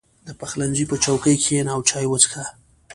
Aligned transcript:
•د 0.27 0.29
پخلنځي 0.39 0.85
په 0.91 0.95
چوکۍ 1.03 1.35
کښېنه 1.41 1.71
او 1.75 1.81
چای 1.89 2.05
وڅښه. 2.09 2.43